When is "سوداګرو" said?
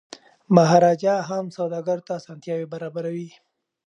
1.57-2.05